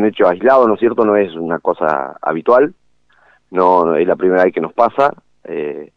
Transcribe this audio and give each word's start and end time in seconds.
un 0.00 0.06
hecho 0.06 0.28
aislado, 0.28 0.66
¿no 0.66 0.74
es 0.74 0.80
cierto? 0.80 1.04
No 1.04 1.16
es 1.16 1.34
una 1.34 1.58
cosa 1.58 2.16
habitual, 2.20 2.74
no, 3.50 3.94
es 3.94 4.06
la 4.06 4.16
primera 4.16 4.44
vez 4.44 4.52
que 4.52 4.60
nos 4.60 4.72
pasa. 4.72 5.14
Eh, 5.44 5.92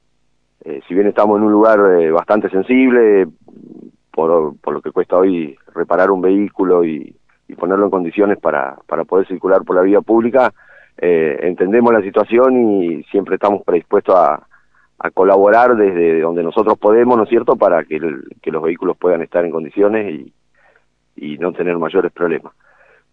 eh, 0.65 0.81
si 0.87 0.93
bien 0.93 1.07
estamos 1.07 1.37
en 1.37 1.43
un 1.43 1.51
lugar 1.51 1.79
eh, 1.99 2.11
bastante 2.11 2.49
sensible, 2.49 3.27
por, 4.11 4.55
por, 4.59 4.73
lo 4.73 4.81
que 4.81 4.91
cuesta 4.91 5.17
hoy 5.17 5.57
reparar 5.73 6.11
un 6.11 6.21
vehículo 6.21 6.85
y, 6.85 7.15
ponerlo 7.57 7.85
en 7.85 7.91
condiciones 7.91 8.39
para, 8.39 8.77
para 8.87 9.03
poder 9.03 9.27
circular 9.27 9.61
por 9.61 9.75
la 9.75 9.83
vía 9.83 10.01
pública, 10.01 10.51
entendemos 10.97 11.93
la 11.93 12.01
situación 12.01 12.57
y 12.57 13.03
siempre 13.11 13.35
estamos 13.35 13.61
predispuestos 13.61 14.15
a, 14.15 14.47
a 14.97 15.11
colaborar 15.11 15.75
desde 15.75 16.21
donde 16.21 16.41
nosotros 16.41 16.79
podemos, 16.79 17.15
¿no 17.15 17.23
es 17.23 17.29
cierto?, 17.29 17.55
para 17.55 17.83
que, 17.83 17.99
que 18.41 18.51
los 18.51 18.63
vehículos 18.63 18.97
puedan 18.97 19.21
estar 19.21 19.45
en 19.45 19.51
condiciones 19.51 20.15
y, 20.15 20.33
y 21.15 21.37
no 21.37 21.53
tener 21.53 21.77
mayores 21.77 22.11
problemas. 22.11 22.53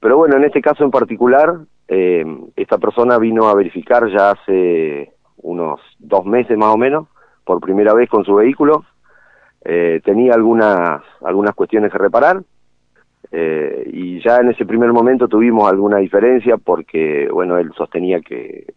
Pero 0.00 0.16
bueno, 0.16 0.36
en 0.36 0.44
este 0.44 0.62
caso 0.62 0.82
en 0.82 0.90
particular, 0.90 1.58
eh, 1.86 2.24
esta 2.56 2.78
persona 2.78 3.18
vino 3.18 3.48
a 3.48 3.54
verificar 3.54 4.10
ya 4.10 4.30
hace 4.30 5.12
unos 5.36 5.80
dos 5.98 6.24
meses 6.24 6.56
más 6.56 6.74
o 6.74 6.78
menos, 6.78 7.08
por 7.45 7.60
primera 7.60 7.92
vez 7.92 8.08
con 8.08 8.24
su 8.24 8.34
vehículo, 8.34 8.84
eh, 9.64 10.00
tenía 10.05 10.34
algunas, 10.34 11.02
algunas 11.22 11.55
cuestiones 11.55 11.92
que 11.92 11.98
reparar, 11.98 12.42
eh, 13.32 13.84
y 13.92 14.22
ya 14.22 14.38
en 14.38 14.50
ese 14.50 14.64
primer 14.64 14.92
momento 14.92 15.28
tuvimos 15.28 15.70
alguna 15.70 15.98
diferencia 15.98 16.56
porque, 16.56 17.28
bueno, 17.30 17.58
él 17.58 17.70
sostenía 17.77 18.20
que 18.20 18.72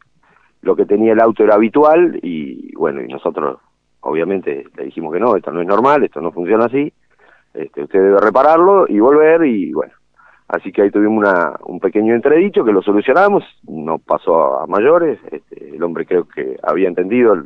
lo 0.61 0.75
que 0.75 0.85
tenía 0.85 1.13
el 1.13 1.21
auto 1.21 1.43
era 1.43 1.55
habitual 1.55 2.19
y, 2.21 2.75
bueno, 2.75 3.01
y 3.01 3.07
nosotros 3.07 3.59
obviamente 4.01 4.65
le 4.77 4.85
dijimos 4.85 5.13
que 5.13 5.19
no, 5.19 5.35
esto 5.35 5.51
no 5.51 5.61
es 5.61 5.67
normal, 5.67 6.03
esto 6.03 6.21
no 6.21 6.31
funciona 6.31 6.65
así, 6.65 6.91
este, 7.53 7.83
usted 7.83 8.01
debe 8.01 8.19
repararlo 8.19 8.85
y 8.87 8.99
volver 8.99 9.45
y, 9.45 9.71
bueno, 9.71 9.93
Así 10.53 10.71
que 10.71 10.83
ahí 10.83 10.91
tuvimos 10.91 11.17
una, 11.17 11.55
un 11.65 11.79
pequeño 11.79 12.13
entredicho 12.13 12.63
que 12.63 12.71
lo 12.71 12.83
solucionamos, 12.83 13.43
no 13.67 13.97
pasó 13.97 14.59
a, 14.59 14.67
mayores, 14.67 15.17
este, 15.31 15.75
el 15.75 15.81
hombre 15.81 16.05
creo 16.05 16.27
que 16.27 16.59
había 16.61 16.87
entendido 16.87 17.41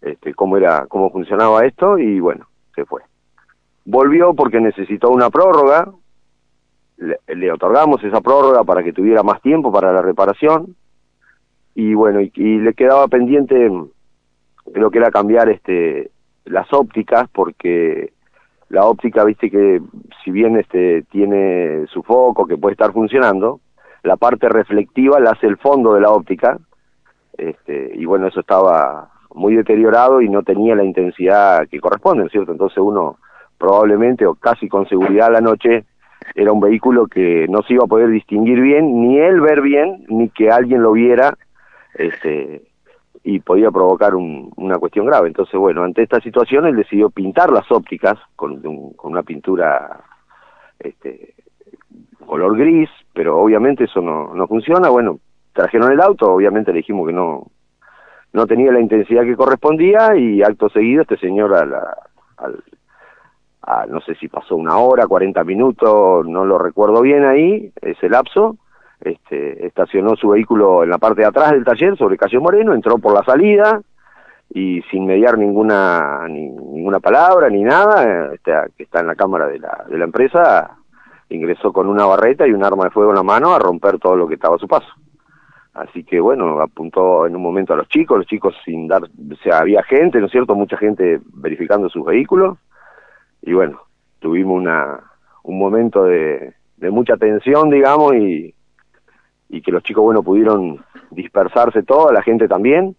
este, 0.00 0.32
cómo 0.32 0.56
era, 0.56 0.86
cómo 0.86 1.10
funcionaba 1.10 1.66
esto 1.66 1.98
y 1.98 2.18
bueno, 2.18 2.46
se 2.74 2.86
fue. 2.86 3.02
Volvió 3.84 4.32
porque 4.32 4.58
necesitó 4.58 5.10
una 5.10 5.28
prórroga, 5.28 5.92
le, 6.96 7.52
otorgamos 7.52 8.02
esa 8.02 8.22
prórroga 8.22 8.64
para 8.64 8.82
que 8.82 8.94
tuviera 8.94 9.22
más 9.22 9.42
tiempo 9.42 9.70
para 9.70 9.92
la 9.92 10.00
reparación 10.00 10.76
y 11.74 11.92
bueno, 11.92 12.22
y, 12.22 12.58
le 12.58 12.72
quedaba 12.72 13.06
pendiente 13.08 13.70
creo 14.72 14.90
que 14.90 14.98
era 14.98 15.10
cambiar 15.10 15.50
este 15.50 16.10
las 16.46 16.72
ópticas 16.72 17.28
porque 17.30 18.14
la 18.70 18.84
óptica, 18.84 19.24
viste 19.24 19.50
que 19.50 19.80
si 20.24 20.30
bien 20.30 20.56
este 20.58 21.02
tiene 21.10 21.86
su 21.86 22.02
foco 22.02 22.46
que 22.46 22.56
puede 22.56 22.72
estar 22.72 22.92
funcionando, 22.92 23.60
la 24.02 24.16
parte 24.16 24.48
reflectiva 24.48 25.20
la 25.20 25.30
hace 25.30 25.46
el 25.46 25.56
fondo 25.56 25.94
de 25.94 26.00
la 26.00 26.10
óptica, 26.10 26.58
este, 27.36 27.92
y 27.94 28.04
bueno, 28.04 28.26
eso 28.26 28.40
estaba 28.40 29.10
muy 29.34 29.54
deteriorado 29.54 30.20
y 30.20 30.28
no 30.28 30.42
tenía 30.42 30.74
la 30.74 30.84
intensidad 30.84 31.68
que 31.68 31.80
corresponde, 31.80 32.28
¿cierto? 32.30 32.52
Entonces 32.52 32.78
uno 32.78 33.18
probablemente 33.56 34.26
o 34.26 34.34
casi 34.34 34.68
con 34.68 34.88
seguridad 34.88 35.28
a 35.28 35.32
la 35.32 35.40
noche 35.40 35.84
era 36.34 36.52
un 36.52 36.60
vehículo 36.60 37.06
que 37.06 37.46
no 37.48 37.62
se 37.62 37.74
iba 37.74 37.84
a 37.84 37.88
poder 37.88 38.08
distinguir 38.08 38.60
bien, 38.60 39.00
ni 39.00 39.18
él 39.18 39.40
ver 39.40 39.60
bien, 39.60 40.04
ni 40.08 40.28
que 40.30 40.50
alguien 40.50 40.82
lo 40.82 40.92
viera 40.92 41.36
este, 41.94 42.62
y 43.22 43.40
podía 43.40 43.70
provocar 43.70 44.14
una 44.14 44.78
cuestión 44.78 45.06
grave. 45.06 45.28
Entonces, 45.28 45.58
bueno, 45.58 45.84
ante 45.84 46.02
esta 46.02 46.20
situación 46.20 46.66
él 46.66 46.76
decidió 46.76 47.10
pintar 47.10 47.50
las 47.50 47.70
ópticas 47.70 48.14
con, 48.36 48.60
con 48.60 49.12
una 49.12 49.22
pintura 49.22 50.00
este, 50.78 51.34
color 52.26 52.56
gris, 52.56 52.90
pero 53.12 53.38
obviamente 53.38 53.84
eso 53.84 54.00
no, 54.00 54.34
no 54.34 54.46
funciona. 54.46 54.88
Bueno, 54.88 55.18
trajeron 55.52 55.92
el 55.92 56.00
auto, 56.00 56.32
obviamente 56.32 56.72
le 56.72 56.78
dijimos 56.78 57.06
que 57.06 57.12
no, 57.12 57.46
no 58.32 58.46
tenía 58.46 58.72
la 58.72 58.80
intensidad 58.80 59.24
que 59.24 59.36
correspondía 59.36 60.16
y 60.16 60.42
acto 60.42 60.68
seguido 60.68 61.02
este 61.02 61.16
señor 61.16 61.54
a 61.54 61.64
la, 61.64 61.96
al, 62.36 62.62
a, 63.62 63.86
no 63.86 64.00
sé 64.00 64.14
si 64.14 64.28
pasó 64.28 64.56
una 64.56 64.78
hora, 64.78 65.06
40 65.06 65.42
minutos, 65.44 66.26
no 66.26 66.44
lo 66.44 66.58
recuerdo 66.58 67.00
bien 67.00 67.24
ahí, 67.24 67.72
ese 67.80 68.08
lapso, 68.08 68.56
este, 69.00 69.66
estacionó 69.66 70.16
su 70.16 70.28
vehículo 70.30 70.84
en 70.84 70.90
la 70.90 70.98
parte 70.98 71.22
de 71.22 71.28
atrás 71.28 71.52
del 71.52 71.64
taller 71.64 71.96
sobre 71.96 72.16
Calle 72.16 72.38
Moreno, 72.38 72.74
entró 72.74 72.98
por 72.98 73.14
la 73.14 73.24
salida 73.24 73.80
y 74.50 74.82
sin 74.90 75.06
mediar 75.06 75.36
ninguna 75.36 76.26
ninguna 76.28 77.00
palabra 77.00 77.50
ni 77.50 77.62
nada, 77.62 78.32
este, 78.32 78.52
que 78.76 78.84
está 78.84 79.00
en 79.00 79.08
la 79.08 79.14
cámara 79.14 79.46
de 79.46 79.58
la, 79.58 79.84
de 79.88 79.98
la 79.98 80.04
empresa, 80.04 80.78
ingresó 81.28 81.72
con 81.72 81.86
una 81.86 82.06
barreta 82.06 82.46
y 82.46 82.52
un 82.52 82.64
arma 82.64 82.84
de 82.84 82.90
fuego 82.90 83.10
en 83.10 83.16
la 83.16 83.22
mano 83.22 83.54
a 83.54 83.58
romper 83.58 83.98
todo 83.98 84.16
lo 84.16 84.26
que 84.26 84.34
estaba 84.34 84.56
a 84.56 84.58
su 84.58 84.66
paso. 84.66 84.88
Así 85.74 86.02
que 86.02 86.18
bueno, 86.18 86.60
apuntó 86.60 87.26
en 87.26 87.36
un 87.36 87.42
momento 87.42 87.74
a 87.74 87.76
los 87.76 87.88
chicos, 87.88 88.18
los 88.18 88.26
chicos 88.26 88.54
sin 88.64 88.88
dar, 88.88 89.02
o 89.04 89.36
sea, 89.42 89.58
había 89.60 89.82
gente, 89.82 90.18
¿no 90.18 90.26
es 90.26 90.32
cierto? 90.32 90.54
Mucha 90.54 90.76
gente 90.76 91.20
verificando 91.34 91.88
sus 91.88 92.04
vehículos. 92.04 92.58
Y 93.42 93.52
bueno, 93.52 93.82
tuvimos 94.18 94.56
una, 94.56 94.98
un 95.44 95.58
momento 95.58 96.04
de, 96.04 96.54
de 96.78 96.90
mucha 96.90 97.16
tensión, 97.16 97.70
digamos, 97.70 98.14
y, 98.16 98.54
y 99.48 99.62
que 99.62 99.70
los 99.70 99.82
chicos, 99.82 100.02
bueno, 100.02 100.22
pudieron 100.22 100.84
dispersarse 101.10 101.82
toda, 101.82 102.12
la 102.12 102.22
gente 102.22 102.48
también, 102.48 102.96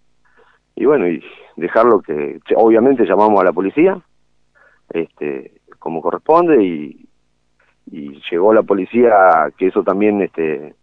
y 0.79 0.85
bueno, 0.85 1.09
y 1.09 1.21
dejarlo 1.57 1.99
que, 1.99 2.39
obviamente 2.55 3.05
llamamos 3.05 3.41
a 3.41 3.43
la 3.43 3.51
policía, 3.51 3.99
este, 4.89 5.59
como 5.77 6.01
corresponde, 6.01 6.63
y, 6.63 7.05
llegó 8.31 8.53
la 8.53 8.63
policía, 8.63 9.51
que 9.57 9.67
eso 9.67 9.83
también, 9.83 10.21
este, 10.21 10.75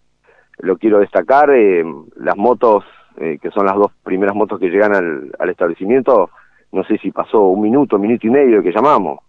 lo 0.58 0.76
quiero 0.76 0.98
destacar, 0.98 1.50
eh, 1.50 1.84
las 2.16 2.36
motos, 2.36 2.84
eh, 3.16 3.38
que 3.40 3.50
son 3.52 3.64
las 3.64 3.76
dos 3.76 3.92
primeras 4.02 4.34
motos 4.34 4.58
que 4.58 4.68
llegan 4.68 4.94
al, 4.94 5.32
al 5.38 5.48
establecimiento, 5.48 6.30
no 6.72 6.84
sé 6.84 6.98
si 6.98 7.10
pasó 7.10 7.46
un 7.46 7.62
minuto, 7.62 7.98
minuto 7.98 8.26
y 8.26 8.30
medio 8.30 8.62
que 8.62 8.72
llamamos, 8.72 9.20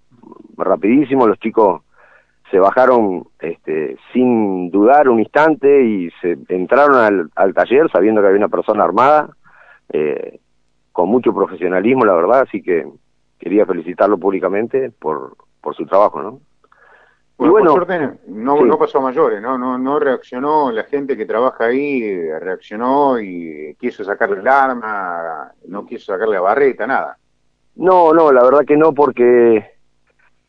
rapidísimo, 0.58 1.28
los 1.28 1.40
chicos 1.40 1.82
se 2.52 2.60
bajaron 2.60 3.26
este, 3.40 3.96
sin 4.12 4.70
dudar 4.70 5.08
un 5.08 5.20
instante 5.20 5.84
y 5.84 6.10
se 6.20 6.38
entraron 6.50 7.30
al, 7.36 7.54
taller 7.54 7.90
sabiendo 7.90 8.20
que 8.22 8.28
había 8.28 8.40
una 8.40 8.50
persona 8.50 8.84
armada, 8.84 9.30
eh, 9.94 10.40
con 10.98 11.10
mucho 11.10 11.32
profesionalismo, 11.32 12.06
la 12.06 12.16
verdad, 12.16 12.40
así 12.40 12.60
que 12.60 12.84
quería 13.38 13.68
felicitarlo 13.68 14.18
públicamente 14.18 14.90
por, 14.90 15.38
por 15.62 15.76
su 15.76 15.86
trabajo, 15.86 16.24
¿no? 16.24 16.40
Bueno, 17.38 17.78
no, 18.26 18.66
no 18.66 18.80
pasó 18.80 18.98
a 18.98 19.02
mayores, 19.02 19.40
¿no? 19.40 19.60
¿no? 19.60 19.78
No 19.78 20.00
reaccionó 20.00 20.72
la 20.72 20.86
gente 20.86 21.16
que 21.16 21.28
trabaja 21.28 21.66
ahí, 21.66 22.28
reaccionó 22.40 23.20
y 23.20 23.76
quiso 23.80 24.04
sacarle 24.04 24.40
el 24.40 24.48
arma, 24.48 25.52
no 25.68 25.86
quiso 25.86 26.14
sacarle 26.14 26.34
la 26.34 26.42
barreta, 26.42 26.88
nada. 26.88 27.16
No, 27.76 28.12
no, 28.12 28.32
la 28.32 28.44
verdad 28.44 28.66
que 28.66 28.76
no, 28.76 28.92
porque 28.92 29.70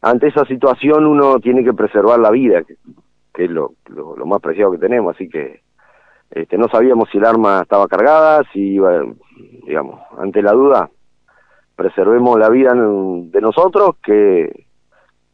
ante 0.01 0.29
esa 0.29 0.47
situación 0.47 1.05
uno 1.05 1.41
tiene 1.41 1.63
que 1.63 1.75
preservar 1.75 2.21
la 2.21 2.31
vida, 2.31 2.63
que, 2.63 3.45
es 3.45 3.51
lo, 3.51 3.75
lo, 3.89 4.25
más 4.25 4.41
preciado 4.41 4.73
que 4.73 4.79
tenemos, 4.79 5.15
así 5.15 5.29
que 5.29 5.61
este, 6.31 6.59
no 6.59 6.69
sabíamos 6.69 7.09
si 7.11 7.19
el 7.19 7.25
arma 7.25 7.63
estaba 7.63 7.87
cargada, 7.89 8.43
si 8.53 8.75
iba, 8.75 9.03
digamos, 9.67 10.01
ante 10.19 10.43
la 10.43 10.53
duda, 10.53 10.91
preservemos 11.75 12.39
la 12.39 12.49
vida 12.49 12.73
de 12.75 13.41
nosotros, 13.41 13.97
que, 14.03 14.67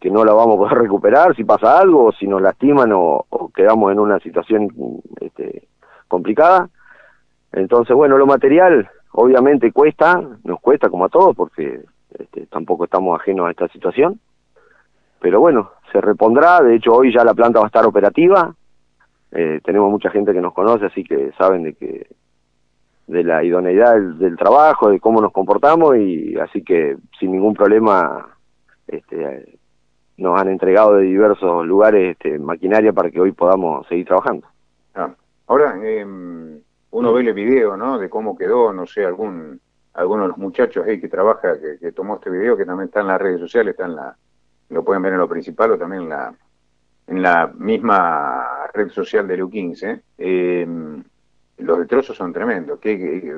que 0.01 0.11
no 0.11 0.25
la 0.25 0.33
vamos 0.33 0.55
a 0.55 0.59
poder 0.59 0.79
recuperar 0.83 1.35
si 1.35 1.45
pasa 1.45 1.79
algo, 1.79 2.07
o 2.07 2.13
si 2.13 2.27
nos 2.27 2.41
lastiman 2.41 2.91
o, 2.93 3.27
quedamos 3.55 3.93
en 3.93 3.99
una 3.99 4.19
situación 4.21 4.69
este, 5.21 5.69
complicada. 6.09 6.69
Entonces, 7.53 7.95
bueno, 7.95 8.19
lo 8.19 8.27
material 8.27 8.89
obviamente 9.13 9.73
cuesta, 9.73 10.21
nos 10.43 10.61
cuesta 10.61 10.89
como 10.89 11.05
a 11.05 11.09
todos, 11.09 11.37
porque 11.37 11.83
este, 12.19 12.47
tampoco 12.47 12.85
estamos 12.85 13.21
ajenos 13.21 13.47
a 13.47 13.51
esta 13.51 13.69
situación 13.69 14.21
pero 15.25 15.41
bueno, 15.41 15.71
se 15.91 16.03
repondrá, 16.03 16.61
de 16.61 16.77
hecho 16.77 16.93
hoy 16.93 17.11
ya 17.11 17.25
la 17.25 17.33
planta 17.33 17.59
va 17.59 17.65
a 17.65 17.69
estar 17.69 17.87
operativa, 17.87 18.55
eh, 19.35 19.61
tenemos 19.65 19.91
mucha 19.91 20.11
gente 20.11 20.33
que 20.33 20.41
nos 20.41 20.55
conoce, 20.55 20.87
así 20.87 21.05
que 21.05 21.33
saben 21.37 21.65
de 21.65 21.75
que 21.75 22.07
de 23.07 23.23
la 23.23 23.45
idoneidad 23.45 24.01
del, 24.01 24.37
trabajo, 24.37 24.91
de 24.91 25.01
cómo 25.01 25.21
nos 25.21 25.33
comportamos 25.33 25.97
y 25.99 26.39
así 26.39 26.63
que 26.63 26.97
sin 27.19 27.33
ningún 27.33 27.53
problema 27.53 28.29
este, 28.87 29.59
nos 30.17 30.41
han 30.41 30.49
entregado 30.49 30.95
de 30.95 31.03
diversos 31.03 31.67
lugares 31.67 32.13
este, 32.13 32.39
maquinaria 32.39 32.93
para 32.93 33.11
que 33.11 33.21
hoy 33.21 33.33
podamos 33.33 33.87
seguir 33.89 34.07
trabajando. 34.07 34.47
Ah, 34.95 35.11
ahora, 35.49 35.77
em, 35.83 36.61
uno 36.93 37.13
ve 37.13 37.23
el 37.23 37.35
video, 37.35 37.77
¿no? 37.77 37.99
De 37.99 38.09
cómo 38.09 38.39
quedó, 38.39 38.73
no 38.73 38.87
sé, 38.87 39.05
algún 39.05 39.61
alguno 39.93 40.23
de 40.23 40.29
los 40.29 40.39
muchachos 40.39 40.87
ahí 40.87 41.01
que 41.01 41.09
trabaja, 41.09 41.61
que, 41.61 41.79
que 41.79 41.93
tomó 41.93 42.17
este 42.17 42.31
video, 42.31 42.57
que 42.57 42.65
también 42.65 42.89
está 42.89 43.01
en 43.01 43.09
las 43.09 43.21
redes 43.21 43.41
sociales, 43.41 43.73
está 43.73 43.85
en 43.85 43.97
la 43.97 44.17
lo 44.71 44.85
pueden 44.85 45.03
ver 45.03 45.13
en 45.13 45.19
lo 45.19 45.29
principal 45.29 45.73
o 45.73 45.79
también 45.79 46.03
en 46.03 46.09
la, 46.09 46.35
en 47.07 47.23
la 47.23 47.47
misma 47.55 48.64
red 48.75 48.91
social 48.91 49.27
de 49.27 49.39
Lu15, 49.39 50.03
eh, 50.19 50.67
los 51.59 51.79
destrozos 51.79 52.17
son 52.17 52.33
tremendos. 52.33 52.81
¿Qué, 52.81 53.33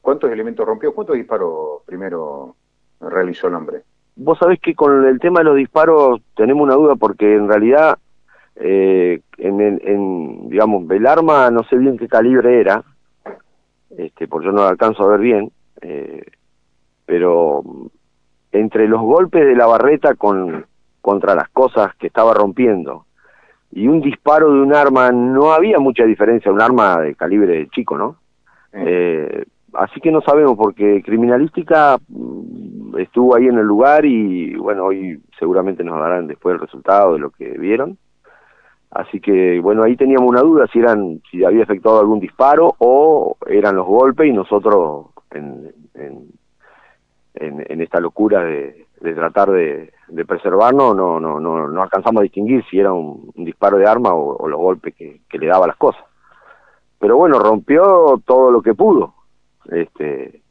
cuántos 0.00 0.30
elementos 0.30 0.66
rompió? 0.66 0.92
¿Cuántos 0.92 1.16
disparos 1.16 1.82
primero 1.86 2.56
realizó 3.00 3.46
el 3.46 3.54
hombre? 3.54 3.82
Vos 4.16 4.38
sabés 4.38 4.58
que 4.60 4.74
con 4.74 5.06
el 5.06 5.20
tema 5.20 5.40
de 5.40 5.44
los 5.44 5.56
disparos 5.56 6.20
tenemos 6.36 6.64
una 6.64 6.74
duda 6.74 6.96
porque 6.96 7.34
en 7.34 7.48
realidad 7.48 7.98
eh, 8.56 9.20
en, 9.36 9.60
en, 9.60 10.48
digamos, 10.48 10.90
el 10.90 11.06
arma 11.06 11.48
no 11.50 11.62
sé 11.64 11.76
bien 11.76 11.96
qué 11.96 12.08
calibre 12.08 12.60
era, 12.60 12.82
este, 13.96 14.26
porque 14.26 14.46
yo 14.46 14.52
no 14.52 14.62
lo 14.62 14.68
alcanzo 14.68 15.04
a 15.04 15.08
ver 15.10 15.20
bien, 15.20 15.52
eh, 15.80 16.24
pero 17.06 17.62
entre 18.50 18.88
los 18.88 19.00
golpes 19.00 19.46
de 19.46 19.54
la 19.54 19.66
barreta 19.66 20.14
con, 20.16 20.66
contra 21.00 21.36
las 21.36 21.48
cosas 21.50 21.94
que 21.94 22.08
estaba 22.08 22.34
rompiendo 22.34 23.06
y 23.70 23.86
un 23.86 24.00
disparo 24.00 24.52
de 24.52 24.60
un 24.60 24.74
arma, 24.74 25.10
no 25.12 25.52
había 25.52 25.78
mucha 25.78 26.04
diferencia, 26.04 26.52
un 26.52 26.60
arma 26.60 27.00
de 27.00 27.14
calibre 27.14 27.68
chico, 27.68 27.98
¿no? 27.98 28.16
Eh, 28.72 29.44
así 29.74 30.00
que 30.00 30.10
no 30.10 30.20
sabemos, 30.22 30.56
porque 30.56 31.02
criminalística 31.02 31.98
mm, 32.08 32.98
estuvo 32.98 33.36
ahí 33.36 33.46
en 33.46 33.58
el 33.58 33.66
lugar 33.66 34.04
y 34.04 34.54
bueno, 34.56 34.86
hoy 34.86 35.20
seguramente 35.38 35.84
nos 35.84 36.00
darán 36.00 36.26
después 36.26 36.54
el 36.54 36.60
resultado 36.60 37.14
de 37.14 37.18
lo 37.20 37.30
que 37.30 37.58
vieron. 37.58 37.98
Así 38.90 39.20
que 39.20 39.60
bueno, 39.60 39.82
ahí 39.82 39.96
teníamos 39.96 40.30
una 40.30 40.40
duda 40.40 40.66
si 40.72 40.78
eran, 40.78 41.20
si 41.30 41.44
había 41.44 41.62
efectuado 41.62 42.00
algún 42.00 42.20
disparo 42.20 42.74
o 42.78 43.36
eran 43.46 43.76
los 43.76 43.86
golpes 43.86 44.26
y 44.26 44.32
nosotros 44.32 45.08
en, 45.30 45.72
en, 45.94 46.28
en, 47.34 47.80
esta 47.80 48.00
locura 48.00 48.42
de, 48.42 48.86
de 49.00 49.14
tratar 49.14 49.50
de, 49.50 49.92
de, 50.08 50.24
preservarnos 50.24 50.96
no, 50.96 51.20
no, 51.20 51.40
no, 51.40 51.68
no 51.68 51.82
alcanzamos 51.82 52.20
a 52.20 52.24
distinguir 52.24 52.64
si 52.70 52.78
era 52.78 52.92
un, 52.92 53.32
disparo 53.36 53.78
de 53.78 53.86
arma 53.86 54.12
o, 54.12 54.48
los 54.48 54.58
golpes 54.58 54.94
que, 54.94 55.20
le 55.38 55.46
daba 55.46 55.66
las 55.66 55.76
cosas. 55.76 56.02
Pero 56.98 57.16
bueno, 57.16 57.38
rompió 57.38 58.20
todo 58.24 58.50
lo 58.50 58.60
que 58.60 58.74
pudo, 58.74 59.14
este, 59.70 60.42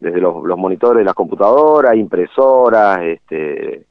desde 0.00 0.20
los, 0.20 0.42
los 0.44 0.58
monitores 0.58 1.00
de 1.00 1.04
las 1.04 1.14
computadoras, 1.14 1.94
impresoras, 1.94 3.02
este, 3.02 3.86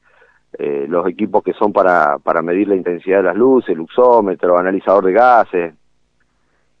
eh, 0.58 0.86
los 0.88 1.06
equipos 1.08 1.42
que 1.42 1.52
son 1.52 1.72
para, 1.72 2.18
para 2.18 2.42
medir 2.42 2.68
la 2.68 2.76
intensidad 2.76 3.18
de 3.18 3.24
las 3.24 3.36
luces, 3.36 3.76
luxómetro, 3.76 4.58
analizador 4.58 5.04
de 5.04 5.12
gases, 5.12 5.74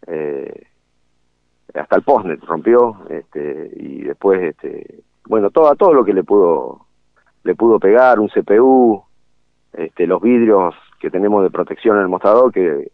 eh, 0.06 0.66
hasta 1.74 1.96
el 1.96 2.02
postnet 2.02 2.42
rompió, 2.44 2.98
este, 3.08 3.70
y 3.76 4.02
después, 4.02 4.40
este, 4.42 5.02
bueno, 5.26 5.50
todo, 5.50 5.74
todo 5.74 5.92
lo 5.92 6.04
que 6.04 6.12
le 6.12 6.22
pudo, 6.22 6.83
le 7.44 7.54
pudo 7.54 7.78
pegar, 7.78 8.18
un 8.18 8.28
CPU, 8.28 9.02
este, 9.72 10.06
los 10.06 10.20
vidrios 10.20 10.74
que 10.98 11.10
tenemos 11.10 11.42
de 11.42 11.50
protección 11.50 11.96
en 11.96 12.02
el 12.02 12.08
mostrador, 12.08 12.52
que, 12.52 12.90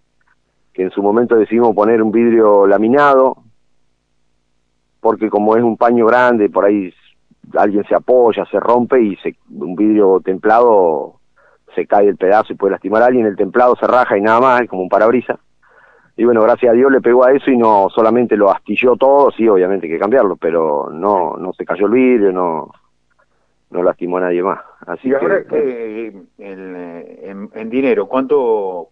que 0.72 0.82
en 0.82 0.90
su 0.90 1.02
momento 1.02 1.36
decidimos 1.36 1.74
poner 1.74 2.02
un 2.02 2.10
vidrio 2.10 2.66
laminado, 2.66 3.36
porque 5.00 5.30
como 5.30 5.56
es 5.56 5.62
un 5.62 5.76
paño 5.76 6.06
grande, 6.06 6.50
por 6.50 6.64
ahí 6.64 6.92
alguien 7.56 7.84
se 7.84 7.94
apoya, 7.94 8.44
se 8.46 8.60
rompe 8.60 9.00
y 9.00 9.16
se, 9.16 9.36
un 9.50 9.74
vidrio 9.74 10.20
templado 10.20 11.14
se 11.74 11.86
cae 11.86 12.08
el 12.08 12.16
pedazo 12.16 12.52
y 12.52 12.56
puede 12.56 12.72
lastimar 12.72 13.02
a 13.02 13.06
alguien, 13.06 13.26
el 13.26 13.36
templado 13.36 13.76
se 13.76 13.86
raja 13.86 14.18
y 14.18 14.20
nada 14.20 14.40
más, 14.40 14.66
como 14.66 14.82
un 14.82 14.88
parabrisa. 14.88 15.38
Y 16.16 16.24
bueno, 16.24 16.42
gracias 16.42 16.72
a 16.72 16.74
Dios 16.74 16.90
le 16.90 17.00
pegó 17.00 17.24
a 17.24 17.32
eso 17.32 17.50
y 17.50 17.56
no 17.56 17.88
solamente 17.88 18.36
lo 18.36 18.50
astilló 18.50 18.96
todo, 18.96 19.30
sí, 19.30 19.48
obviamente 19.48 19.86
hay 19.86 19.92
que 19.92 19.98
cambiarlo, 19.98 20.36
pero 20.36 20.90
no 20.92 21.36
no 21.36 21.52
se 21.52 21.64
cayó 21.64 21.86
el 21.86 21.92
vidrio, 21.92 22.32
no 22.32 22.70
no 23.70 23.82
lastimó 23.82 24.18
a 24.18 24.22
nadie 24.22 24.42
más. 24.42 24.60
Así 24.86 25.08
y 25.08 25.14
ahora 25.14 25.44
que, 25.44 26.12
en, 26.38 27.50
en, 27.54 27.70
dinero, 27.70 28.06
¿cuánto, 28.06 28.88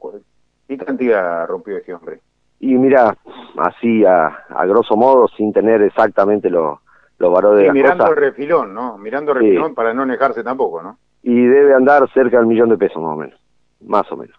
qué 0.66 0.78
cantidad 0.78 1.46
rompió 1.46 1.78
ese 1.78 1.94
hombre? 1.94 2.20
Y 2.60 2.74
mira, 2.74 3.16
así 3.58 4.04
a, 4.04 4.26
a 4.48 4.66
grosso 4.66 4.96
modo, 4.96 5.28
sin 5.28 5.52
tener 5.52 5.82
exactamente 5.82 6.50
los 6.50 6.78
los 7.18 7.32
varones 7.32 7.64
de 7.64 7.72
mirando 7.72 8.06
el 8.06 8.16
refilón, 8.16 8.72
¿no? 8.72 8.96
Mirando 8.96 9.32
el 9.32 9.38
refilón 9.38 9.74
para 9.74 9.92
no 9.92 10.06
negarse 10.06 10.44
tampoco, 10.44 10.82
¿no? 10.82 10.98
Y 11.22 11.34
debe 11.34 11.74
andar 11.74 12.08
cerca 12.12 12.38
del 12.38 12.46
millón 12.46 12.68
de 12.68 12.78
pesos 12.78 13.02
más 13.02 13.12
o 13.12 13.16
menos, 13.16 13.40
más 13.80 14.10
o 14.12 14.16
menos. 14.16 14.36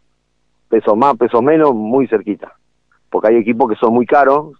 Pesos 0.69 0.95
más, 0.95 1.17
pesos 1.17 1.43
menos, 1.43 1.75
muy 1.75 2.07
cerquita. 2.07 2.53
Porque 3.09 3.29
hay 3.29 3.35
equipos 3.35 3.69
que 3.69 3.75
son 3.75 3.93
muy 3.93 4.05
caros, 4.05 4.57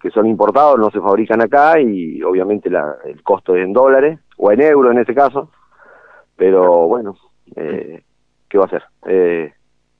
que 0.00 0.10
son 0.10 0.26
importados, 0.26 0.78
no 0.78 0.90
se 0.90 1.00
fabrican 1.00 1.40
acá 1.40 1.80
y 1.80 2.22
obviamente 2.22 2.70
la, 2.70 2.96
el 3.04 3.22
costo 3.22 3.56
es 3.56 3.64
en 3.64 3.72
dólares, 3.72 4.20
o 4.44 4.50
en 4.50 4.60
euros 4.60 4.92
en 4.92 4.98
este 4.98 5.14
caso. 5.14 5.50
Pero 6.36 6.88
bueno, 6.88 7.14
eh, 7.54 8.02
¿qué 8.48 8.58
va 8.58 8.64
a 8.64 8.66
hacer? 8.66 8.82
Eh, 9.06 9.52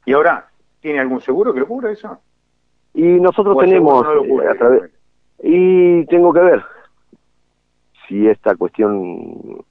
¿Y 0.05 0.12
ahora 0.12 0.49
tiene 0.81 0.99
algún 0.99 1.21
seguro 1.21 1.55
que 1.55 1.61
lo 1.61 1.69
cubra 1.69 1.93
eso? 1.93 2.19
Y 2.93 3.21
nosotros 3.21 3.56
tenemos... 3.59 4.05
Eh, 4.05 4.91
y 5.44 6.06
tengo 6.06 6.33
que 6.33 6.41
ver, 6.41 6.62
si 8.06 8.27
esta 8.29 8.56
cuestión 8.56 9.65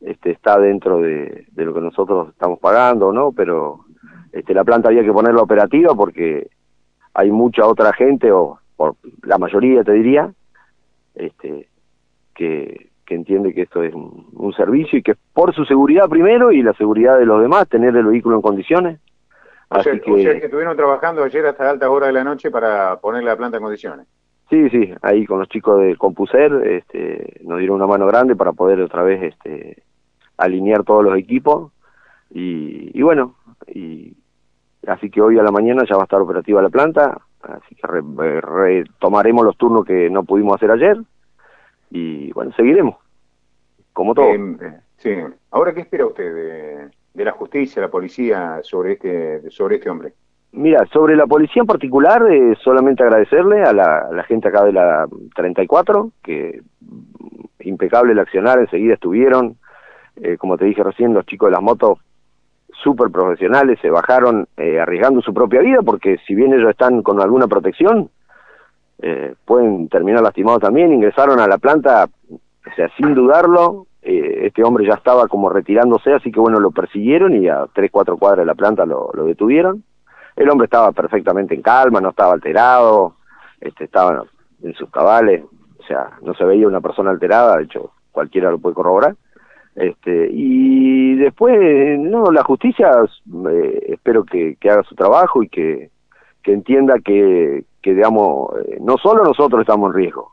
este, 0.00 0.32
está 0.32 0.58
dentro 0.58 0.98
de, 1.00 1.46
lo 1.54 1.72
que 1.72 1.80
nosotros 1.80 2.30
estamos 2.30 2.58
pagando, 2.58 3.12
¿no? 3.12 3.30
Pero 3.30 3.84
este, 4.32 4.54
la 4.54 4.64
planta 4.64 4.88
había 4.88 5.04
que 5.04 5.12
ponerla 5.12 5.42
operativa 5.42 5.94
porque 5.94 6.48
hay 7.14 7.30
mucha 7.30 7.64
otra 7.64 7.92
gente, 7.92 8.32
o 8.32 8.58
por 8.76 8.96
la 9.22 9.38
mayoría 9.38 9.84
te 9.84 9.92
diría, 9.92 10.32
este, 11.14 11.68
que, 12.34 12.90
que 13.06 13.14
entiende 13.14 13.54
que 13.54 13.62
esto 13.62 13.82
es 13.82 13.94
un, 13.94 14.52
servicio 14.56 14.98
y 14.98 15.02
que 15.02 15.14
por 15.32 15.54
su 15.54 15.64
seguridad 15.64 16.08
primero 16.08 16.50
y 16.50 16.62
la 16.62 16.72
seguridad 16.74 17.18
de 17.18 17.26
los 17.26 17.40
demás, 17.40 17.68
tener 17.68 17.94
el 17.96 18.06
vehículo 18.06 18.36
en 18.36 18.42
condiciones. 18.42 19.00
O, 19.68 19.82
sea, 19.82 19.98
que, 19.98 20.10
o 20.10 20.18
sea 20.18 20.38
que 20.38 20.46
estuvieron 20.46 20.76
trabajando 20.76 21.24
ayer 21.24 21.44
hasta 21.46 21.70
altas 21.70 21.88
horas 21.88 22.08
de 22.08 22.12
la 22.12 22.24
noche 22.24 22.50
para 22.50 22.96
poner 22.96 23.24
la 23.24 23.36
planta 23.36 23.56
en 23.56 23.62
condiciones. 23.62 24.06
Sí, 24.48 24.70
sí, 24.70 24.92
ahí 25.02 25.26
con 25.26 25.40
los 25.40 25.48
chicos 25.48 25.80
de 25.80 25.96
Compuser 25.96 26.52
este, 26.66 27.40
nos 27.44 27.58
dieron 27.58 27.76
una 27.76 27.86
mano 27.86 28.06
grande 28.06 28.36
para 28.36 28.52
poder 28.52 28.80
otra 28.80 29.02
vez 29.02 29.22
este, 29.22 29.82
alinear 30.36 30.84
todos 30.84 31.04
los 31.04 31.18
equipos 31.18 31.72
y, 32.30 33.00
bueno, 33.02 33.34
y 33.66 34.16
así 34.86 35.10
que 35.10 35.20
hoy 35.20 35.38
a 35.38 35.42
la 35.42 35.50
mañana 35.50 35.84
ya 35.88 35.96
va 35.96 36.02
a 36.02 36.04
estar 36.04 36.20
operativa 36.20 36.62
la 36.62 36.68
planta, 36.68 37.20
así 37.42 37.74
que 37.74 37.86
retomaremos 37.86 39.44
los 39.44 39.56
turnos 39.56 39.84
que 39.84 40.10
no 40.10 40.24
pudimos 40.24 40.54
hacer 40.54 40.70
ayer 40.70 40.98
y 41.90 42.32
bueno, 42.32 42.52
seguiremos, 42.52 42.96
como 43.92 44.14
todo. 44.14 44.26
Em, 44.26 44.58
sí, 44.98 45.10
ahora 45.50 45.74
qué 45.74 45.80
espera 45.80 46.06
usted 46.06 46.34
de, 46.34 46.90
de 47.16 47.24
la 47.24 47.32
justicia, 47.32 47.82
la 47.82 47.88
policía 47.88 48.60
sobre 48.62 48.92
este, 48.92 49.50
sobre 49.50 49.76
este 49.76 49.88
hombre? 49.88 50.12
Mira, 50.52 50.86
sobre 50.92 51.16
la 51.16 51.26
policía 51.26 51.62
en 51.62 51.66
particular, 51.66 52.22
eh, 52.30 52.54
solamente 52.62 53.02
agradecerle 53.02 53.62
a 53.62 53.72
la, 53.72 54.24
gente 54.28 54.48
acá 54.48 54.64
de 54.64 54.72
la 54.72 55.06
34, 55.34 56.12
que 56.22 56.60
impecable 57.60 58.12
el 58.12 58.18
accionar, 58.18 58.58
enseguida 58.58 58.94
estuvieron, 58.94 59.56
eh, 60.16 60.36
como 60.36 60.56
te 60.56 60.66
dije 60.66 60.82
recién, 60.82 61.14
los 61.14 61.26
chicos 61.26 61.48
de 61.48 61.52
las 61.52 61.62
motos 61.62 61.98
súper 62.82 63.10
profesionales, 63.10 63.78
se 63.80 63.90
bajaron 63.90 64.46
eh, 64.56 64.78
arriesgando 64.78 65.20
su 65.20 65.34
propia 65.34 65.60
vida, 65.60 65.80
porque 65.82 66.18
si 66.26 66.34
bien 66.34 66.52
ellos 66.52 66.70
están 66.70 67.02
con 67.02 67.20
alguna 67.20 67.48
protección, 67.48 68.10
pueden 69.44 69.88
terminar 69.88 70.22
lastimados 70.22 70.60
también, 70.60 70.92
ingresaron 70.92 71.38
a 71.38 71.46
la 71.46 71.58
planta, 71.58 72.08
o 72.30 72.74
sea, 72.74 72.88
sin 72.96 73.14
dudarlo, 73.14 73.86
este 74.02 74.62
hombre 74.64 74.86
ya 74.86 74.94
estaba 74.94 75.28
como 75.28 75.48
retirándose, 75.48 76.12
así 76.12 76.30
que 76.32 76.40
bueno, 76.40 76.60
lo 76.60 76.70
persiguieron 76.70 77.34
y 77.34 77.48
a 77.48 77.66
tres, 77.72 77.90
cuatro 77.90 78.16
cuadras 78.16 78.40
de 78.40 78.46
la 78.46 78.54
planta 78.54 78.86
lo 78.86 79.10
detuvieron 79.24 79.84
el 80.36 80.50
hombre 80.50 80.66
estaba 80.66 80.92
perfectamente 80.92 81.54
en 81.54 81.62
calma, 81.62 82.00
no 82.00 82.10
estaba 82.10 82.34
alterado, 82.34 83.16
este, 83.60 83.84
estaba 83.84 84.24
en 84.62 84.74
sus 84.74 84.90
cabales, 84.90 85.42
o 85.78 85.82
sea, 85.84 86.10
no 86.22 86.34
se 86.34 86.44
veía 86.44 86.68
una 86.68 86.82
persona 86.82 87.10
alterada, 87.10 87.56
de 87.56 87.64
hecho 87.64 87.92
cualquiera 88.12 88.50
lo 88.50 88.58
puede 88.58 88.74
corroborar. 88.74 89.16
Este, 89.74 90.28
y 90.30 91.16
después, 91.16 91.98
no, 91.98 92.30
la 92.30 92.42
justicia 92.44 92.90
eh, 93.50 93.86
espero 93.88 94.24
que, 94.24 94.56
haga 94.64 94.82
su 94.84 94.94
trabajo 94.94 95.42
y 95.42 95.48
que, 95.48 95.90
que 96.46 96.52
entienda 96.52 97.00
que, 97.04 97.64
que, 97.82 97.92
digamos, 97.92 98.50
eh, 98.60 98.78
no 98.80 98.96
solo 98.98 99.24
nosotros 99.24 99.62
estamos 99.62 99.90
en 99.90 99.96
riesgo. 99.96 100.30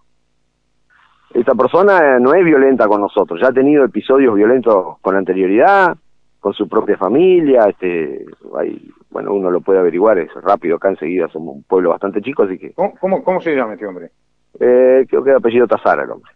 Esta 1.33 1.55
persona 1.55 2.19
no 2.19 2.35
es 2.35 2.45
violenta 2.45 2.87
con 2.87 3.01
nosotros, 3.01 3.41
ya 3.41 3.47
ha 3.47 3.51
tenido 3.51 3.83
episodios 3.83 4.35
violentos 4.35 4.99
con 5.01 5.15
anterioridad, 5.15 5.97
con 6.39 6.53
su 6.53 6.69
propia 6.69 6.97
familia, 6.97 7.65
este, 7.67 8.27
hay, 8.55 8.91
bueno, 9.09 9.33
uno 9.33 9.49
lo 9.49 9.61
puede 9.61 9.79
averiguar, 9.79 10.19
es 10.19 10.31
rápido, 10.35 10.75
acá 10.75 10.89
enseguida 10.89 11.27
somos 11.29 11.55
un 11.55 11.63
pueblo 11.63 11.89
bastante 11.89 12.21
chico, 12.21 12.43
así 12.43 12.59
que... 12.59 12.73
¿Cómo, 12.73 13.23
cómo, 13.23 13.41
se 13.41 13.55
llama 13.55 13.73
este 13.73 13.87
hombre? 13.87 14.11
Eh, 14.59 15.07
creo 15.09 15.23
que 15.23 15.31
es 15.31 15.35
apellido 15.35 15.65
Tazara 15.65 16.03
el 16.03 16.11
hombre. 16.11 16.31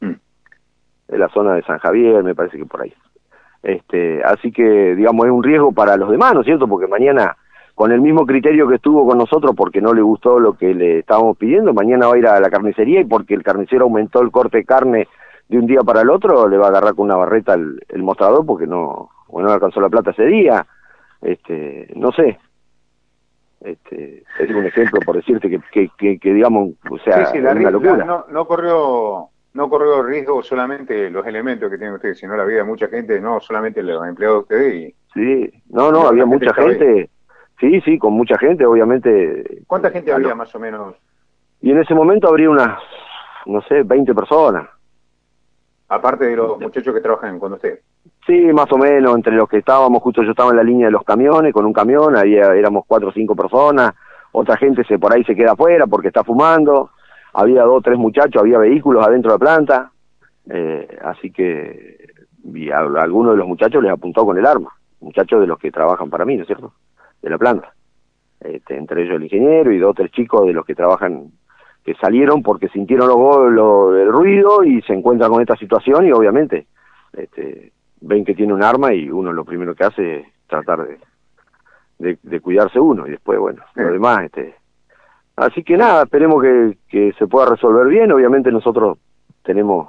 Mm. 0.00 0.16
De 1.08 1.18
la 1.18 1.30
zona 1.30 1.54
de 1.54 1.62
San 1.62 1.78
Javier, 1.78 2.22
me 2.22 2.34
parece 2.34 2.58
que 2.58 2.66
por 2.66 2.82
ahí. 2.82 2.92
Este, 3.62 4.22
así 4.22 4.52
que, 4.52 4.94
digamos, 4.94 5.24
es 5.24 5.32
un 5.32 5.42
riesgo 5.42 5.72
para 5.72 5.96
los 5.96 6.10
demás, 6.10 6.34
¿no 6.34 6.40
es 6.40 6.46
cierto? 6.46 6.68
Porque 6.68 6.86
mañana, 6.86 7.34
con 7.74 7.92
el 7.92 8.00
mismo 8.00 8.24
criterio 8.26 8.68
que 8.68 8.76
estuvo 8.76 9.06
con 9.06 9.18
nosotros, 9.18 9.54
porque 9.56 9.80
no 9.80 9.92
le 9.92 10.02
gustó 10.02 10.38
lo 10.38 10.54
que 10.54 10.74
le 10.74 11.00
estábamos 11.00 11.36
pidiendo, 11.36 11.74
mañana 11.74 12.06
va 12.06 12.14
a 12.14 12.18
ir 12.18 12.26
a 12.26 12.40
la 12.40 12.50
carnicería 12.50 13.00
y 13.00 13.04
porque 13.04 13.34
el 13.34 13.42
carnicero 13.42 13.84
aumentó 13.84 14.20
el 14.22 14.30
corte 14.30 14.58
de 14.58 14.64
carne 14.64 15.08
de 15.48 15.58
un 15.58 15.66
día 15.66 15.80
para 15.80 16.02
el 16.02 16.10
otro, 16.10 16.48
le 16.48 16.56
va 16.56 16.66
a 16.66 16.68
agarrar 16.70 16.94
con 16.94 17.06
una 17.06 17.16
barreta 17.16 17.54
el 17.54 18.02
mostrador 18.02 18.46
porque 18.46 18.66
no, 18.66 19.10
bueno, 19.28 19.48
no 19.48 19.54
alcanzó 19.54 19.80
la 19.80 19.88
plata 19.88 20.12
ese 20.12 20.26
día, 20.26 20.64
este, 21.20 21.88
no 21.96 22.12
sé, 22.12 22.38
este, 23.64 24.22
es 24.38 24.50
un 24.50 24.66
ejemplo 24.66 25.00
por 25.00 25.16
decirte 25.16 25.48
que, 25.48 25.88
que, 25.98 26.18
que, 26.18 26.34
digamos, 26.34 26.74
o 26.90 26.98
sea, 26.98 27.32
una 27.34 27.70
locura. 27.70 28.04
No, 28.04 28.26
no, 28.30 28.46
corrió 28.46 29.28
no 29.54 29.68
corrió 29.70 30.02
riesgo 30.02 30.42
solamente 30.42 31.08
los 31.10 31.26
elementos 31.26 31.70
que 31.70 31.78
tienen 31.78 31.94
ustedes, 31.94 32.18
sino 32.18 32.36
la 32.36 32.44
vida 32.44 32.58
de 32.58 32.64
mucha 32.64 32.88
gente, 32.88 33.20
no 33.20 33.40
solamente 33.40 33.82
los 33.82 34.06
empleados 34.06 34.46
de 34.48 34.56
ustedes. 34.56 34.94
sí, 35.14 35.62
no, 35.70 35.90
no, 35.90 36.08
había 36.08 36.26
mucha 36.26 36.52
gente, 36.52 37.08
Sí, 37.60 37.80
sí, 37.82 37.98
con 37.98 38.12
mucha 38.12 38.36
gente, 38.38 38.66
obviamente. 38.66 39.62
¿Cuánta 39.66 39.90
gente 39.90 40.12
había 40.12 40.34
más 40.34 40.54
o 40.54 40.58
menos? 40.58 40.94
Y 41.60 41.70
en 41.70 41.78
ese 41.78 41.94
momento 41.94 42.28
habría 42.28 42.50
unas, 42.50 42.78
no 43.46 43.62
sé, 43.62 43.82
20 43.82 44.14
personas. 44.14 44.68
Aparte 45.88 46.26
de 46.26 46.36
los 46.36 46.58
muchachos 46.58 46.94
que 46.94 47.00
trabajan 47.00 47.38
con 47.38 47.52
usted. 47.52 47.80
Sí, 48.26 48.52
más 48.52 48.70
o 48.72 48.78
menos, 48.78 49.14
entre 49.14 49.34
los 49.34 49.48
que 49.48 49.58
estábamos, 49.58 50.02
justo 50.02 50.22
yo 50.22 50.30
estaba 50.30 50.50
en 50.50 50.56
la 50.56 50.62
línea 50.62 50.86
de 50.86 50.92
los 50.92 51.04
camiones, 51.04 51.52
con 51.52 51.66
un 51.66 51.72
camión, 51.72 52.16
ahí 52.16 52.34
éramos 52.34 52.84
cuatro 52.86 53.10
o 53.10 53.12
cinco 53.12 53.36
personas, 53.36 53.94
otra 54.32 54.56
gente 54.56 54.82
se 54.84 54.98
por 54.98 55.12
ahí 55.12 55.22
se 55.24 55.36
queda 55.36 55.52
afuera 55.52 55.86
porque 55.86 56.08
está 56.08 56.24
fumando, 56.24 56.90
había 57.34 57.62
dos 57.62 57.78
o 57.78 57.80
tres 57.82 57.98
muchachos, 57.98 58.40
había 58.40 58.58
vehículos 58.58 59.06
adentro 59.06 59.30
de 59.30 59.34
la 59.34 59.38
planta, 59.38 59.92
eh, 60.50 60.98
así 61.04 61.30
que 61.30 62.12
y 62.44 62.70
a, 62.70 62.78
alguno 62.78 63.32
de 63.32 63.36
los 63.36 63.46
muchachos 63.46 63.82
les 63.82 63.92
apuntó 63.92 64.24
con 64.24 64.38
el 64.38 64.46
arma, 64.46 64.70
muchachos 65.00 65.40
de 65.40 65.46
los 65.46 65.58
que 65.58 65.70
trabajan 65.70 66.08
para 66.08 66.24
mí, 66.24 66.36
¿no 66.36 66.42
es 66.42 66.46
cierto?, 66.46 66.72
de 67.24 67.30
la 67.30 67.38
planta, 67.38 67.72
este, 68.40 68.76
entre 68.76 69.02
ellos 69.02 69.16
el 69.16 69.24
ingeniero 69.24 69.72
y 69.72 69.78
dos 69.78 69.92
o 69.92 69.94
tres 69.94 70.12
chicos 70.12 70.46
de 70.46 70.52
los 70.52 70.66
que 70.66 70.74
trabajan 70.74 71.32
que 71.82 71.94
salieron 71.94 72.42
porque 72.42 72.68
sintieron 72.68 73.08
lo, 73.08 73.96
el 73.96 74.08
ruido 74.08 74.62
y 74.62 74.82
se 74.82 74.92
encuentran 74.92 75.30
con 75.30 75.40
esta 75.40 75.56
situación 75.56 76.06
y 76.06 76.12
obviamente 76.12 76.66
este, 77.14 77.72
ven 78.00 78.24
que 78.24 78.34
tiene 78.34 78.52
un 78.52 78.62
arma 78.62 78.92
y 78.92 79.10
uno 79.10 79.32
lo 79.32 79.44
primero 79.44 79.74
que 79.74 79.84
hace 79.84 80.20
es 80.20 80.26
tratar 80.46 80.86
de, 81.98 82.18
de, 82.22 82.40
cuidarse 82.40 82.78
uno 82.78 83.06
y 83.06 83.12
después, 83.12 83.38
bueno, 83.38 83.62
lo 83.74 83.92
demás. 83.92 84.24
este 84.24 84.54
Así 85.36 85.62
que 85.62 85.76
nada, 85.76 86.04
esperemos 86.04 86.42
que, 86.42 86.76
que 86.88 87.12
se 87.18 87.26
pueda 87.26 87.50
resolver 87.50 87.88
bien. 87.88 88.12
Obviamente 88.12 88.52
nosotros 88.52 88.98
tenemos 89.42 89.88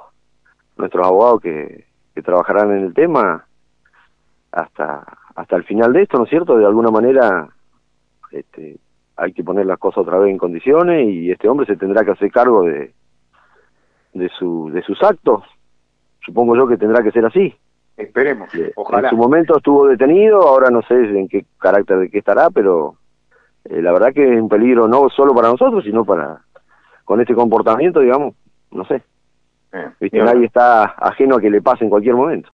nuestros 0.76 1.06
abogados 1.06 1.40
que, 1.40 1.84
que 2.14 2.22
trabajarán 2.22 2.72
en 2.72 2.84
el 2.86 2.94
tema 2.94 3.46
hasta 4.52 5.04
hasta 5.36 5.56
el 5.56 5.64
final 5.64 5.92
de 5.92 6.02
esto, 6.02 6.16
¿no 6.16 6.24
es 6.24 6.30
cierto? 6.30 6.56
De 6.56 6.64
alguna 6.64 6.90
manera 6.90 7.48
este, 8.32 8.78
hay 9.16 9.32
que 9.32 9.44
poner 9.44 9.66
las 9.66 9.78
cosas 9.78 9.98
otra 9.98 10.18
vez 10.18 10.30
en 10.30 10.38
condiciones 10.38 11.08
y 11.08 11.30
este 11.30 11.48
hombre 11.48 11.66
se 11.66 11.76
tendrá 11.76 12.04
que 12.04 12.12
hacer 12.12 12.30
cargo 12.30 12.62
de, 12.64 12.92
de, 14.14 14.28
su, 14.38 14.70
de 14.72 14.82
sus 14.82 15.02
actos. 15.02 15.44
Supongo 16.24 16.56
yo 16.56 16.66
que 16.66 16.76
tendrá 16.78 17.02
que 17.02 17.12
ser 17.12 17.24
así. 17.24 17.54
Esperemos, 17.96 18.50
ojalá. 18.74 19.08
En 19.08 19.10
su 19.10 19.16
momento 19.16 19.56
estuvo 19.56 19.86
detenido, 19.86 20.42
ahora 20.42 20.70
no 20.70 20.82
sé 20.82 20.94
en 20.94 21.28
qué 21.28 21.46
carácter 21.58 21.98
de 21.98 22.10
qué 22.10 22.18
estará, 22.18 22.50
pero 22.50 22.96
eh, 23.64 23.80
la 23.80 23.92
verdad 23.92 24.12
que 24.12 24.34
es 24.34 24.40
un 24.40 24.48
peligro 24.48 24.86
no 24.86 25.08
solo 25.08 25.34
para 25.34 25.48
nosotros, 25.48 25.82
sino 25.84 26.04
para, 26.04 26.40
con 27.04 27.20
este 27.20 27.34
comportamiento, 27.34 28.00
digamos, 28.00 28.34
no 28.70 28.84
sé. 28.84 29.02
Eh, 29.72 30.10
Nadie 30.12 30.46
está 30.46 30.84
ajeno 30.84 31.36
a 31.36 31.40
que 31.40 31.50
le 31.50 31.62
pase 31.62 31.84
en 31.84 31.90
cualquier 31.90 32.14
momento. 32.14 32.44